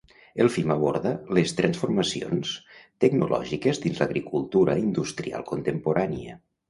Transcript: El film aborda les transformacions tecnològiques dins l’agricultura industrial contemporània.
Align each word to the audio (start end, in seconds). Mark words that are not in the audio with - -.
El 0.43 0.47
film 0.53 0.71
aborda 0.75 1.09
les 1.37 1.51
transformacions 1.59 2.53
tecnològiques 3.05 3.83
dins 3.85 4.01
l’agricultura 4.03 4.77
industrial 4.89 5.47
contemporània. 5.53 6.41